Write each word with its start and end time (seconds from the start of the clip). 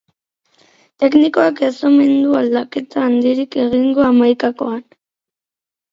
Teknikoak 1.03 1.61
ez 1.67 1.77
omen 1.89 2.15
du 2.23 2.33
aldaketa 2.41 3.03
handirik 3.05 3.59
egingo 3.65 4.07
hamaikakoan. 4.11 4.85